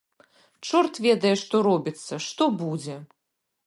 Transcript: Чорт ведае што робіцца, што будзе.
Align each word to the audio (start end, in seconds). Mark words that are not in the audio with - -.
Чорт 0.69 0.93
ведае 1.07 1.35
што 1.43 1.55
робіцца, 1.69 2.13
што 2.31 2.43
будзе. 2.65 2.95